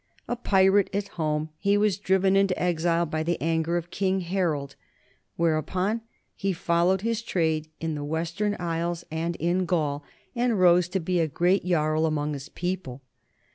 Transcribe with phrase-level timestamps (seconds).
[0.27, 4.75] A pirate at home, he was driven into exile by the anger of King Harold,
[5.35, 6.01] whereupon
[6.35, 10.03] he followed his trade in the Western Isles and in Gaul,
[10.35, 13.03] and rose to be a great Jarl among his people.